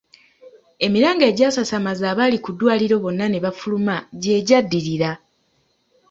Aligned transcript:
Emiranga 0.85 1.25
egyasasamaza 1.31 2.05
abaali 2.13 2.37
ku 2.43 2.49
ddwaliro 2.53 2.95
bonna 3.03 3.25
ne 3.29 3.39
bafuluma 3.45 3.95
gye 4.21 4.37
gyaddirira. 4.47 5.11